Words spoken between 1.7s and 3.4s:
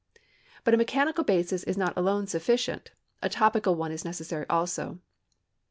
not alone sufficient, a